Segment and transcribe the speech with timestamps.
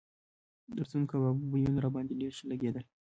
[0.75, 2.85] د پسونو کبابو بویونه راباندې ډېر ښه لګېدل.